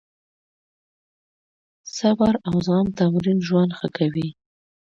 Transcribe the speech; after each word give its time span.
د 1.85 1.85
صبر 1.97 2.33
او 2.47 2.55
زغم 2.65 2.87
تمرین 2.99 3.39
ژوند 3.47 3.71
ښه 3.77 3.87
کوي. 3.97 4.27